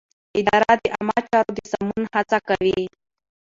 [0.39, 2.79] اداره د عامه چارو د سمون هڅه کوي.